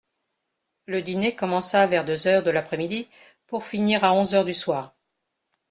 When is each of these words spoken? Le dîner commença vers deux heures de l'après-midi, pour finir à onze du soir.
Le 0.87 1.03
dîner 1.03 1.35
commença 1.35 1.85
vers 1.85 2.03
deux 2.03 2.25
heures 2.25 2.41
de 2.41 2.49
l'après-midi, 2.49 3.07
pour 3.45 3.65
finir 3.65 4.03
à 4.03 4.13
onze 4.15 4.33
du 4.33 4.51
soir. 4.51 4.95